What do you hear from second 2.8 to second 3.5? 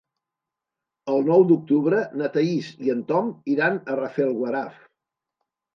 i en Tom